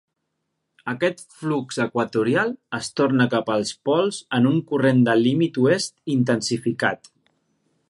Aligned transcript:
Aquest 0.93 1.19
flux 1.41 1.77
equatorial 1.85 2.55
es 2.79 2.89
torna 3.01 3.29
cap 3.35 3.53
als 3.57 3.75
pols 3.89 4.19
en 4.39 4.49
un 4.53 4.57
corrent 4.73 5.05
de 5.11 5.17
límit 5.23 5.63
oest 5.67 5.97
intensificat. 6.19 7.13